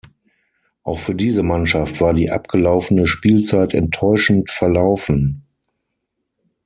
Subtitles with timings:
[0.81, 5.43] Auch für diese Mannschaft war die abgelaufene Spielzeit enttäuschend verlaufen.